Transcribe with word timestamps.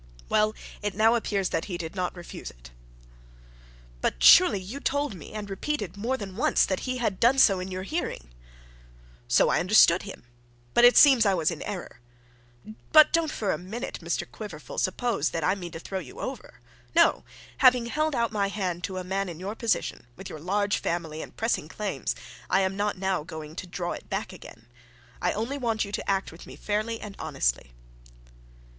'Well; 0.29 0.55
it 0.81 0.95
now 0.95 1.13
appears 1.13 1.49
that 1.49 1.65
he 1.65 1.77
did 1.77 1.95
not 1.95 2.15
refuse 2.15 2.49
it.' 2.49 2.71
'But 4.01 4.23
surely 4.23 4.59
you 4.59 4.79
told 4.79 5.13
me, 5.13 5.33
and 5.33 5.47
repeated 5.47 5.91
it 5.91 5.95
more 5.97 6.17
than 6.17 6.35
once, 6.35 6.65
that 6.65 6.89
he 6.89 6.97
had 6.97 7.19
done 7.19 7.37
so 7.37 7.59
in 7.59 7.69
your 7.69 7.83
hearing.' 7.83 8.29
'So 9.27 9.49
I 9.49 9.59
understood 9.59 10.01
him. 10.01 10.23
But 10.73 10.85
it 10.85 10.97
seems 10.97 11.23
I 11.23 11.35
was 11.35 11.51
in 11.51 11.61
error. 11.61 11.99
But 12.91 13.13
don't 13.13 13.29
for 13.29 13.51
a 13.51 13.59
moment, 13.59 14.01
Mr 14.01 14.25
Quiverful, 14.27 14.79
suppose 14.79 15.29
that 15.29 15.43
I 15.43 15.53
mean 15.53 15.71
to 15.73 15.79
throw 15.79 15.99
you 15.99 16.19
over. 16.19 16.59
No. 16.95 17.23
Having 17.57 17.85
held 17.85 18.15
out 18.15 18.31
my 18.31 18.47
hand 18.47 18.83
to 18.85 18.97
a 18.97 19.03
man 19.03 19.29
in 19.29 19.39
your 19.39 19.53
position, 19.53 20.07
with 20.15 20.31
your 20.31 20.39
large 20.39 20.77
family 20.79 21.21
and 21.21 21.37
pressing 21.37 21.67
claims, 21.67 22.15
I 22.49 22.61
am 22.61 22.75
not 22.75 22.97
now 22.97 23.21
going 23.23 23.55
to 23.57 23.67
draw 23.67 23.91
it 23.91 24.09
back 24.09 24.33
again. 24.33 24.65
I 25.21 25.31
only 25.33 25.59
want 25.59 25.85
you 25.85 25.91
to 25.91 26.09
act 26.09 26.31
with 26.31 26.47
me 26.47 26.55
fairly 26.55 26.99
and 26.99 27.15
honestly.' 27.19 27.73